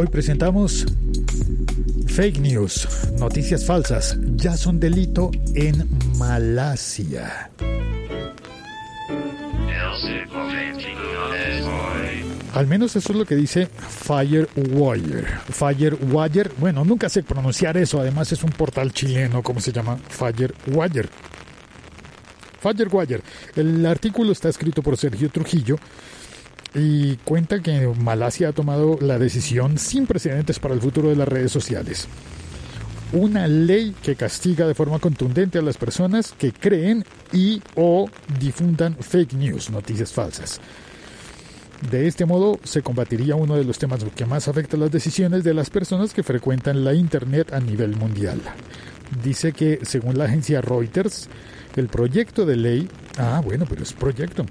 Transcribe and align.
Hoy 0.00 0.06
presentamos 0.06 0.86
fake 2.06 2.38
news, 2.38 2.86
noticias 3.18 3.66
falsas, 3.66 4.16
ya 4.36 4.56
son 4.56 4.78
delito 4.78 5.32
en 5.56 5.88
Malasia. 6.16 7.50
Al 12.54 12.68
menos 12.68 12.94
eso 12.94 13.12
es 13.12 13.18
lo 13.18 13.24
que 13.24 13.34
dice 13.34 13.66
Firewire. 13.66 15.26
Firewire, 15.48 16.50
bueno, 16.58 16.84
nunca 16.84 17.08
sé 17.08 17.24
pronunciar 17.24 17.76
eso, 17.76 18.00
además 18.00 18.30
es 18.30 18.44
un 18.44 18.50
portal 18.50 18.92
chileno, 18.92 19.42
¿cómo 19.42 19.58
se 19.58 19.72
llama? 19.72 19.98
Firewire. 20.10 21.08
Firewire. 22.60 23.22
El 23.56 23.84
artículo 23.84 24.30
está 24.30 24.48
escrito 24.48 24.80
por 24.80 24.96
Sergio 24.96 25.28
Trujillo 25.28 25.76
y 26.78 27.16
cuenta 27.24 27.60
que 27.60 27.92
Malasia 27.98 28.50
ha 28.50 28.52
tomado 28.52 28.98
la 29.00 29.18
decisión 29.18 29.78
sin 29.78 30.06
precedentes 30.06 30.58
para 30.58 30.74
el 30.74 30.80
futuro 30.80 31.08
de 31.08 31.16
las 31.16 31.28
redes 31.28 31.50
sociales. 31.50 32.06
Una 33.12 33.48
ley 33.48 33.94
que 34.02 34.16
castiga 34.16 34.66
de 34.66 34.74
forma 34.74 34.98
contundente 34.98 35.58
a 35.58 35.62
las 35.62 35.76
personas 35.76 36.34
que 36.38 36.52
creen 36.52 37.04
y 37.32 37.62
o 37.74 38.08
difundan 38.38 38.96
fake 38.96 39.32
news, 39.34 39.70
noticias 39.70 40.12
falsas. 40.12 40.60
De 41.90 42.06
este 42.06 42.26
modo 42.26 42.58
se 42.64 42.82
combatiría 42.82 43.34
uno 43.34 43.56
de 43.56 43.64
los 43.64 43.78
temas 43.78 44.04
que 44.14 44.26
más 44.26 44.48
afecta 44.48 44.76
las 44.76 44.90
decisiones 44.90 45.44
de 45.44 45.54
las 45.54 45.70
personas 45.70 46.12
que 46.12 46.22
frecuentan 46.22 46.84
la 46.84 46.92
Internet 46.92 47.52
a 47.52 47.60
nivel 47.60 47.96
mundial. 47.96 48.40
Dice 49.24 49.52
que, 49.52 49.80
según 49.82 50.18
la 50.18 50.24
agencia 50.24 50.60
Reuters, 50.60 51.28
el 51.76 51.88
proyecto 51.88 52.44
de 52.44 52.56
ley, 52.56 52.88
ah, 53.16 53.40
bueno, 53.42 53.64
pero 53.68 53.82
es 53.82 53.92
proyecto, 53.92 54.44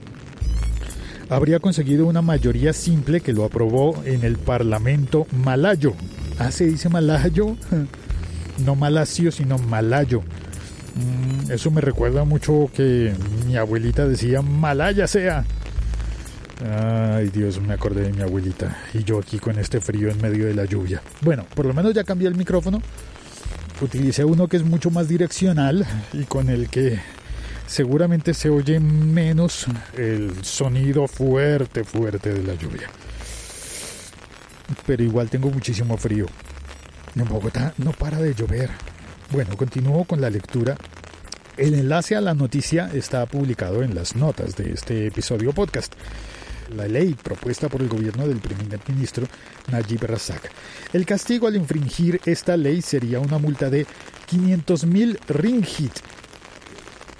habría 1.30 1.60
conseguido 1.60 2.06
una 2.06 2.22
mayoría 2.22 2.74
simple 2.74 3.22
que 3.22 3.34
lo 3.34 3.46
aprobó 3.46 4.02
en 4.06 4.24
el 4.24 4.38
Parlamento 4.38 5.28
malayo. 5.32 5.94
Ah, 6.40 6.52
se 6.52 6.66
dice 6.66 6.90
malayo, 6.90 7.56
no 8.66 8.76
malasio, 8.76 9.32
sino 9.32 9.58
malayo. 9.58 10.22
Mm, 10.96 11.52
eso 11.52 11.72
me 11.72 11.82
recuerda 11.82 12.24
mucho 12.24 12.70
que 12.74 13.14
mi 13.46 13.56
abuelita 13.56 14.08
decía 14.08 14.42
malaya 14.42 15.08
sea. 15.08 15.46
Ay 16.66 17.30
Dios, 17.30 17.62
me 17.62 17.74
acordé 17.74 18.02
de 18.04 18.14
mi 18.14 18.22
abuelita. 18.22 18.78
Y 18.94 19.04
yo 19.04 19.20
aquí 19.20 19.38
con 19.38 19.60
este 19.60 19.80
frío 19.80 20.10
en 20.10 20.20
medio 20.22 20.46
de 20.46 20.56
la 20.56 20.66
lluvia. 20.66 21.02
Bueno, 21.22 21.46
por 21.54 21.66
lo 21.66 21.74
menos 21.74 21.94
ya 21.94 22.04
cambié 22.04 22.28
el 22.28 22.36
micrófono. 22.36 22.82
Utilicé 23.80 24.26
uno 24.26 24.48
que 24.48 24.58
es 24.58 24.64
mucho 24.64 24.90
más 24.90 25.08
direccional 25.08 25.86
y 26.14 26.24
con 26.24 26.50
el 26.50 26.68
que 26.70 27.00
seguramente 27.68 28.34
se 28.34 28.50
oye 28.50 28.80
menos 28.80 29.68
el 29.96 30.44
sonido 30.44 31.08
fuerte, 31.08 31.84
fuerte 31.84 32.34
de 32.34 32.44
la 32.44 32.56
lluvia. 32.56 32.90
Pero 34.86 35.04
igual 35.04 35.30
tengo 35.30 35.50
muchísimo 35.50 35.98
frío. 35.98 36.26
En 37.16 37.26
Bogotá 37.26 37.74
no 37.78 37.92
para 37.92 38.20
de 38.20 38.34
llover. 38.34 38.70
Bueno, 39.32 39.56
continúo 39.58 40.06
con 40.06 40.22
la 40.22 40.30
lectura. 40.30 40.76
El 41.58 41.74
enlace 41.74 42.16
a 42.16 42.22
la 42.22 42.34
noticia 42.34 42.90
está 42.94 43.26
publicado 43.26 43.84
en 43.84 43.96
las 43.96 44.16
notas 44.16 44.56
de 44.56 44.72
este 44.74 45.08
episodio 45.08 45.52
podcast. 45.54 45.94
La 46.76 46.88
ley 46.88 47.16
propuesta 47.16 47.70
por 47.70 47.82
el 47.82 47.88
gobierno 47.88 48.28
del 48.28 48.40
primer 48.40 48.80
ministro 48.88 49.26
Najib 49.72 50.04
Razak. 50.04 50.52
El 50.94 51.06
castigo 51.06 51.48
al 51.48 51.56
infringir 51.56 52.22
esta 52.26 52.58
ley 52.58 52.82
sería 52.82 53.20
una 53.20 53.38
multa 53.38 53.70
de 53.70 53.86
500 54.28 54.86
mil 54.86 55.20
ringgit, 55.28 55.94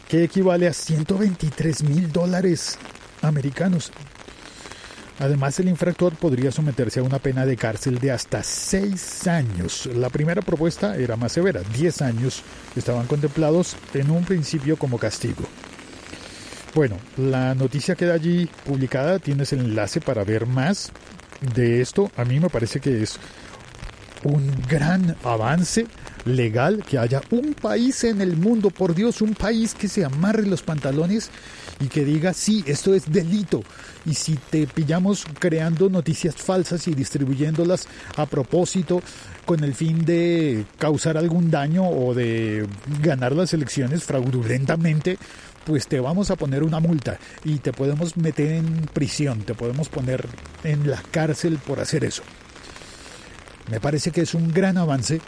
que 0.08 0.24
equivale 0.24 0.68
a 0.68 0.74
123 0.74 1.84
mil 1.84 2.12
dólares 2.12 2.78
americanos. 3.22 3.92
Además, 5.20 5.60
el 5.60 5.68
infractor 5.68 6.16
podría 6.16 6.52
someterse 6.52 7.00
a 7.00 7.04
una 7.04 7.18
pena 7.18 7.46
de 7.46 7.58
cárcel 7.58 7.98
de 8.00 8.12
hasta 8.12 8.44
seis 8.44 9.28
años. 9.28 9.88
La 9.88 10.10
primera 10.10 10.44
propuesta 10.44 10.96
era 10.96 11.16
más 11.16 11.32
severa, 11.32 11.62
10 11.76 12.02
años 12.04 12.44
estaban 12.76 13.08
contemplados 13.08 13.76
en 13.96 14.12
un 14.12 14.24
principio 14.24 14.78
como 14.78 15.00
castigo. 15.00 15.44
Bueno, 16.76 16.98
la 17.18 17.56
noticia 17.56 17.96
queda 17.96 18.14
allí 18.14 18.48
publicada, 18.66 19.18
tienes 19.18 19.52
el 19.54 19.62
enlace 19.62 20.00
para 20.00 20.24
ver 20.24 20.46
más 20.46 20.92
de 21.56 21.82
esto. 21.82 22.12
A 22.16 22.24
mí 22.24 22.40
me 22.40 22.50
parece 22.50 22.80
que 22.80 23.02
es 23.02 23.18
un 24.24 24.52
gran 24.70 25.16
avance 25.24 25.88
legal 26.28 26.84
que 26.84 26.98
haya 26.98 27.22
un 27.32 27.54
país 27.54 28.04
en 28.04 28.22
el 28.22 28.38
mundo, 28.38 28.70
por 28.70 28.94
Dios, 28.94 29.22
un 29.22 29.34
país 29.34 29.74
que 29.74 29.88
se 29.88 30.06
amarre 30.06 30.46
los 30.46 30.62
pantalones 30.62 31.30
y 31.80 31.88
que 31.88 32.04
diga, 32.06 32.34
sí, 32.34 32.64
esto 32.68 32.94
es 32.94 33.12
delito. 33.12 33.64
Y 34.06 34.14
si 34.14 34.36
te 34.36 34.68
pillamos 34.68 35.26
creando 35.40 35.90
noticias 35.90 36.36
falsas 36.36 36.88
y 36.88 36.94
distribuyéndolas 36.94 37.88
a 38.16 38.26
propósito 38.26 39.02
con 39.46 39.64
el 39.64 39.74
fin 39.74 40.06
de 40.06 40.66
causar 40.78 41.18
algún 41.18 41.50
daño 41.52 41.88
o 41.88 42.14
de 42.14 42.68
ganar 43.02 43.34
las 43.34 43.54
elecciones 43.54 44.04
fraudulentamente, 44.04 45.18
pues 45.66 45.88
te 45.88 46.00
vamos 46.00 46.32
a 46.32 46.38
poner 46.38 46.64
una 46.64 46.80
multa 46.80 47.20
y 47.44 47.58
te 47.58 47.74
podemos 47.74 48.16
meter 48.16 48.54
en 48.54 48.88
prisión, 48.94 49.42
te 49.42 49.54
podemos 49.54 49.90
poner 49.90 50.26
en 50.64 50.90
la 50.90 51.02
cárcel 51.12 51.58
por 51.58 51.80
hacer 51.80 52.06
eso. 52.06 52.24
Me 53.70 53.82
parece 53.82 54.12
que 54.12 54.22
es 54.22 54.34
un 54.34 54.54
gran 54.54 54.78
avance 54.78 55.20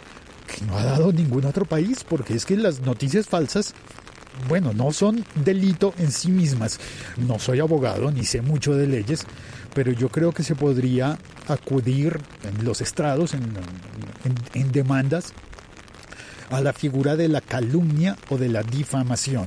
que 0.50 0.64
no 0.64 0.76
ha 0.76 0.84
dado 0.84 1.12
ningún 1.12 1.44
otro 1.44 1.64
país, 1.64 2.04
porque 2.04 2.34
es 2.34 2.44
que 2.44 2.56
las 2.56 2.80
noticias 2.80 3.26
falsas, 3.26 3.74
bueno, 4.48 4.72
no 4.72 4.92
son 4.92 5.24
delito 5.44 5.94
en 5.98 6.10
sí 6.10 6.30
mismas. 6.30 6.78
No 7.16 7.38
soy 7.38 7.60
abogado 7.60 8.10
ni 8.10 8.24
sé 8.24 8.42
mucho 8.42 8.74
de 8.74 8.86
leyes, 8.86 9.26
pero 9.74 9.92
yo 9.92 10.08
creo 10.08 10.32
que 10.32 10.42
se 10.42 10.54
podría 10.54 11.18
acudir 11.48 12.20
en 12.42 12.64
los 12.64 12.80
estrados, 12.80 13.34
en, 13.34 13.42
en 14.54 14.72
demandas, 14.72 15.32
a 16.50 16.60
la 16.60 16.72
figura 16.72 17.16
de 17.16 17.28
la 17.28 17.40
calumnia 17.40 18.16
o 18.28 18.36
de 18.36 18.48
la 18.48 18.62
difamación. 18.62 19.46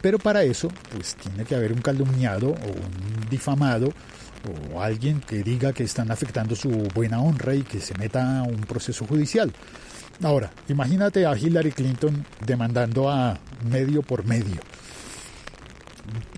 Pero 0.00 0.18
para 0.18 0.42
eso, 0.42 0.68
pues 0.92 1.16
tiene 1.16 1.44
que 1.44 1.54
haber 1.54 1.72
un 1.72 1.80
calumniado 1.80 2.48
o 2.50 2.52
un 2.52 3.28
difamado 3.30 3.92
o 4.72 4.80
alguien 4.80 5.20
que 5.20 5.42
diga 5.42 5.72
que 5.72 5.84
están 5.84 6.10
afectando 6.10 6.54
su 6.54 6.70
buena 6.94 7.20
honra 7.20 7.54
y 7.54 7.62
que 7.62 7.80
se 7.80 7.96
meta 7.98 8.40
a 8.40 8.42
un 8.42 8.60
proceso 8.60 9.06
judicial. 9.06 9.52
Ahora, 10.22 10.50
imagínate 10.68 11.26
a 11.26 11.36
Hillary 11.36 11.72
Clinton 11.72 12.24
demandando 12.44 13.10
a 13.10 13.38
medio 13.68 14.02
por 14.02 14.24
medio. 14.24 14.60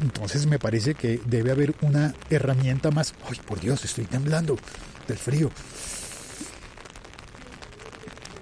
Entonces 0.00 0.46
me 0.46 0.58
parece 0.58 0.94
que 0.94 1.20
debe 1.26 1.52
haber 1.52 1.74
una 1.82 2.14
herramienta 2.30 2.90
más. 2.90 3.14
¡Ay, 3.28 3.38
por 3.46 3.60
Dios, 3.60 3.84
estoy 3.84 4.04
temblando 4.04 4.56
del 5.06 5.18
frío! 5.18 5.50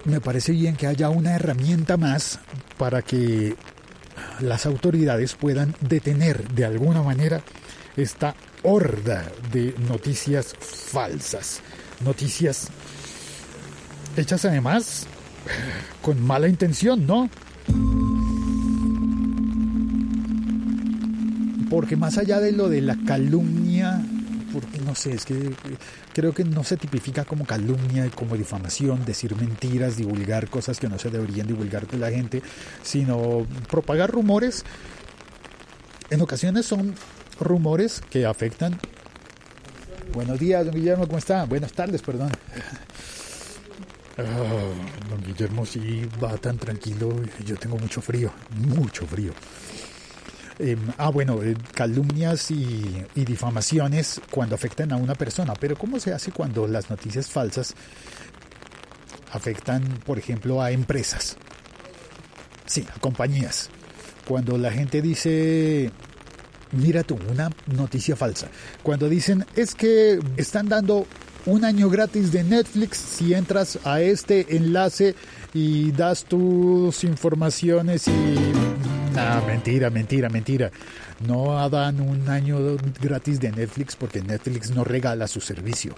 Me 0.05 0.21
parece 0.21 0.53
bien 0.53 0.75
que 0.75 0.87
haya 0.87 1.09
una 1.09 1.35
herramienta 1.35 1.97
más 1.97 2.39
para 2.77 3.01
que 3.01 3.55
las 4.39 4.65
autoridades 4.65 5.35
puedan 5.35 5.75
detener 5.81 6.47
de 6.49 6.65
alguna 6.65 7.01
manera 7.01 7.41
esta 7.97 8.35
horda 8.63 9.29
de 9.51 9.75
noticias 9.89 10.55
falsas. 10.59 11.59
Noticias 11.99 12.69
hechas 14.15 14.45
además 14.45 15.07
con 16.01 16.21
mala 16.21 16.47
intención, 16.47 17.05
¿no? 17.05 17.29
Porque 21.69 21.95
más 21.95 22.17
allá 22.17 22.39
de 22.39 22.53
lo 22.53 22.69
de 22.69 22.81
la 22.81 22.97
calumnia, 23.05 24.01
porque 24.53 24.79
no 24.79 24.95
sé, 24.95 25.11
es 25.11 25.25
que 25.25 25.53
creo 26.13 26.33
que 26.33 26.43
no 26.43 26.63
se 26.63 26.77
tipifica 26.77 27.25
como 27.25 27.45
calumnia, 27.45 28.09
como 28.09 28.37
difamación, 28.37 29.05
decir 29.05 29.35
mentiras, 29.35 29.97
divulgar 29.97 30.49
cosas 30.49 30.79
que 30.79 30.87
no 30.87 30.97
se 30.97 31.09
deberían 31.09 31.45
divulgar 31.45 31.87
de 31.87 31.97
la 31.97 32.09
gente, 32.09 32.41
sino 32.83 33.45
propagar 33.69 34.09
rumores. 34.09 34.63
En 36.09 36.21
ocasiones 36.21 36.65
son 36.65 36.95
rumores 37.39 38.01
que 38.09 38.25
afectan. 38.25 38.79
Buenos 40.13 40.39
días, 40.39 40.65
don 40.65 40.73
Guillermo, 40.73 41.05
¿cómo 41.05 41.19
está? 41.19 41.43
Buenas 41.45 41.73
tardes, 41.73 42.01
perdón. 42.01 42.31
Ah, 44.17 44.23
Guillermo 45.23 45.65
sí 45.65 46.07
va 46.23 46.37
tan 46.37 46.57
tranquilo, 46.57 47.13
yo 47.45 47.55
tengo 47.57 47.77
mucho 47.77 48.01
frío, 48.01 48.31
mucho 48.55 49.05
frío. 49.05 49.33
Em, 50.59 50.79
ah, 50.97 51.09
bueno, 51.09 51.41
eh, 51.43 51.55
calumnias 51.73 52.49
y, 52.49 53.05
y, 53.13 53.25
difamaciones 53.25 54.19
cuando 54.31 54.55
afectan 54.55 54.91
a 54.91 54.95
una 54.95 55.13
persona, 55.13 55.53
pero 55.53 55.75
¿cómo 55.75 55.99
se 55.99 56.13
hace 56.13 56.31
cuando 56.31 56.67
las 56.67 56.89
noticias 56.89 57.29
falsas 57.29 57.75
afectan, 59.31 59.83
por 60.03 60.17
ejemplo, 60.17 60.61
a 60.61 60.71
empresas? 60.71 61.37
Sí, 62.65 62.87
a 62.93 62.99
compañías. 62.99 63.69
Cuando 64.25 64.57
la 64.57 64.71
gente 64.71 65.01
dice, 65.01 65.91
mira 66.71 67.03
tú, 67.03 67.17
una 67.29 67.49
noticia 67.67 68.15
falsa. 68.15 68.49
Cuando 68.83 69.07
dicen, 69.09 69.45
es 69.55 69.73
que 69.73 70.19
están 70.37 70.67
dando 70.67 71.05
un 71.47 71.63
año 71.63 71.89
gratis 71.89 72.31
de 72.33 72.43
Netflix 72.43 72.97
si 72.97 73.33
entras 73.33 73.79
a 73.85 74.01
este 74.01 74.57
enlace 74.57 75.15
y 75.53 75.91
das 75.93 76.25
tus 76.25 77.03
informaciones 77.05 78.07
y... 78.07 78.11
Nah, 79.15 79.41
mentira, 79.47 79.89
mentira, 79.89 80.29
mentira. 80.29 80.71
No 81.25 81.67
dan 81.69 82.01
un 82.01 82.29
año 82.29 82.59
gratis 83.01 83.39
de 83.39 83.51
Netflix 83.51 83.95
porque 83.95 84.21
Netflix 84.21 84.71
no 84.71 84.83
regala 84.83 85.27
su 85.27 85.39
servicio. 85.39 85.95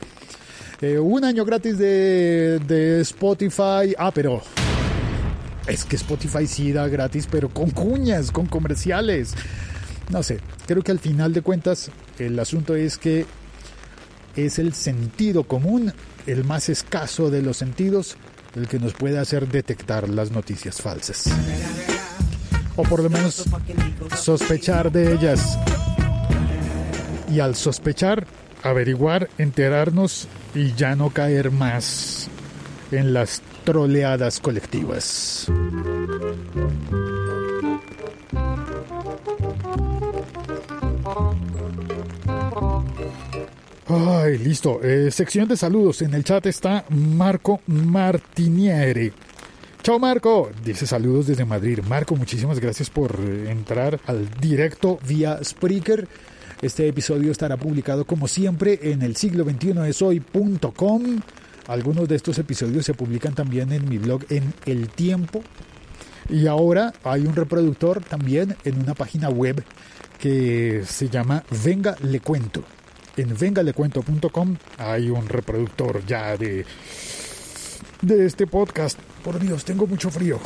Eh, 0.81 0.99
un 0.99 1.25
año 1.25 1.43
gratis 1.43 1.77
de, 1.77 2.59
de 2.59 3.01
Spotify. 3.01 3.93
Ah, 3.97 4.11
pero 4.13 4.41
es 5.67 5.83
que 5.83 5.95
Spotify 5.95 6.45
sí 6.47 6.71
da 6.71 6.87
gratis, 6.87 7.27
pero 7.29 7.49
con 7.49 7.71
cuñas, 7.71 8.31
con 8.31 8.45
comerciales. 8.45 9.33
No 10.11 10.21
sé, 10.23 10.39
creo 10.67 10.83
que 10.83 10.91
al 10.91 10.99
final 10.99 11.33
de 11.33 11.41
cuentas 11.41 11.91
el 12.19 12.39
asunto 12.39 12.75
es 12.75 12.97
que 12.97 13.25
es 14.45 14.59
el 14.59 14.73
sentido 14.73 15.43
común, 15.43 15.93
el 16.27 16.43
más 16.43 16.69
escaso 16.69 17.29
de 17.29 17.41
los 17.41 17.57
sentidos, 17.57 18.17
el 18.55 18.67
que 18.67 18.79
nos 18.79 18.93
puede 18.93 19.19
hacer 19.19 19.47
detectar 19.47 20.09
las 20.09 20.31
noticias 20.31 20.81
falsas. 20.81 21.25
O 22.75 22.83
por 22.83 23.03
lo 23.03 23.09
menos 23.09 23.45
sospechar 24.17 24.91
de 24.91 25.13
ellas. 25.13 25.57
Y 27.31 27.39
al 27.39 27.55
sospechar, 27.55 28.25
averiguar, 28.63 29.29
enterarnos 29.37 30.27
y 30.55 30.73
ya 30.73 30.95
no 30.95 31.09
caer 31.11 31.51
más 31.51 32.27
en 32.91 33.13
las 33.13 33.41
troleadas 33.65 34.39
colectivas. 34.39 35.47
Ay, 44.07 44.37
listo. 44.37 44.81
Eh, 44.81 45.11
sección 45.11 45.47
de 45.47 45.57
saludos. 45.57 46.01
En 46.01 46.13
el 46.13 46.23
chat 46.23 46.45
está 46.45 46.85
Marco 46.89 47.59
Martiniere. 47.67 49.11
Chao 49.83 49.99
Marco, 49.99 50.51
dice 50.63 50.87
saludos 50.87 51.27
desde 51.27 51.43
Madrid. 51.43 51.79
Marco, 51.87 52.15
muchísimas 52.15 52.59
gracias 52.59 52.89
por 52.89 53.19
eh, 53.19 53.51
entrar 53.51 53.99
al 54.05 54.29
directo 54.39 54.99
vía 55.05 55.39
Spreaker. 55.43 56.07
Este 56.61 56.87
episodio 56.87 57.31
estará 57.31 57.57
publicado 57.57 58.05
como 58.05 58.27
siempre 58.27 58.79
en 58.83 59.01
el 59.01 59.17
siglo 59.17 59.43
21 59.43 59.83
es 59.85 60.01
hoy.com. 60.01 61.19
Algunos 61.67 62.07
de 62.07 62.15
estos 62.15 62.37
episodios 62.39 62.85
se 62.85 62.93
publican 62.93 63.35
también 63.35 63.71
en 63.73 63.87
mi 63.89 63.97
blog 63.97 64.21
en 64.29 64.53
El 64.65 64.87
Tiempo. 64.89 65.43
Y 66.29 66.47
ahora 66.47 66.93
hay 67.03 67.21
un 67.21 67.35
reproductor 67.35 68.01
también 68.01 68.55
en 68.63 68.79
una 68.79 68.93
página 68.93 69.29
web 69.29 69.61
que 70.19 70.83
se 70.85 71.09
llama 71.09 71.43
Venga 71.63 71.95
Le 72.01 72.21
Cuento 72.21 72.63
en 73.21 73.37
vengalecuento.com 73.37 74.55
hay 74.77 75.09
un 75.09 75.27
reproductor 75.27 76.05
ya 76.05 76.37
de, 76.37 76.65
de 78.01 78.25
este 78.25 78.47
podcast. 78.47 78.99
Por 79.23 79.39
Dios, 79.39 79.65
tengo 79.65 79.87
mucho 79.87 80.09
frío. 80.09 80.39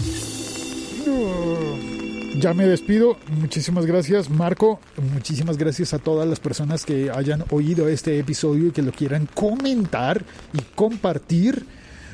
Ya 2.40 2.54
me 2.54 2.66
despido. 2.66 3.18
Muchísimas 3.28 3.86
gracias, 3.86 4.30
Marco. 4.30 4.80
Muchísimas 5.14 5.58
gracias 5.58 5.94
a 5.94 6.00
todas 6.00 6.28
las 6.28 6.40
personas 6.40 6.86
que 6.86 7.12
hayan 7.12 7.46
oído 7.52 7.88
este 7.88 8.18
episodio 8.18 8.68
y 8.68 8.72
que 8.72 8.81
lo 8.81 8.92
quieran 8.92 9.28
comentar 9.34 10.24
y 10.54 10.60
compartir, 10.75 11.66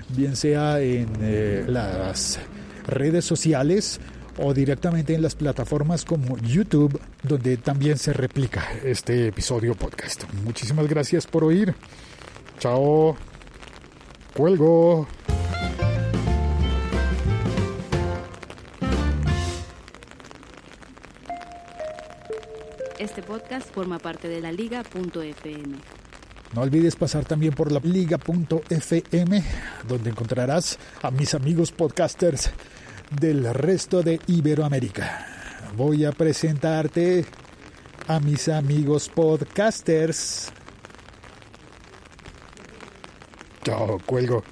bien 0.10 0.36
sea 0.36 0.82
en 0.82 1.08
eh, 1.22 1.64
las 1.68 2.40
redes 2.86 3.24
sociales 3.24 4.00
o 4.38 4.54
directamente 4.54 5.14
en 5.14 5.22
las 5.22 5.36
plataformas 5.36 6.06
como 6.06 6.38
YouTube, 6.38 7.00
donde 7.24 7.58
también 7.58 7.98
se 7.98 8.14
replica 8.14 8.68
este 8.84 9.28
episodio 9.28 9.76
podcast. 9.76 10.24
Muchísimas 10.44 10.88
gracias 10.88 11.26
por 11.28 11.44
oír. 11.44 11.76
Chao. 12.60 13.16
Cuelgo. 14.34 15.08
Este 23.00 23.24
podcast 23.24 23.74
forma 23.74 23.98
parte 23.98 24.28
de 24.28 24.42
la 24.42 24.52
liga.fm. 24.52 25.78
No 26.54 26.62
olvides 26.62 26.96
pasar 26.96 27.26
también 27.26 27.54
por 27.54 27.72
la 27.72 27.80
liga.fm, 27.80 29.44
donde 29.88 30.10
encontrarás 30.10 30.80
a 31.02 31.12
mis 31.12 31.34
amigos 31.34 31.72
podcasters 31.72 32.52
del 33.10 33.54
resto 33.54 34.04
de 34.04 34.20
Iberoamérica. 34.28 35.26
Voy 35.76 36.06
a 36.06 36.12
presentarte 36.12 37.26
a 38.08 38.20
mis 38.20 38.50
amigos 38.50 39.10
podcasters. 39.10 40.52
Chao, 43.64 44.00
cuelgo. 44.06 44.44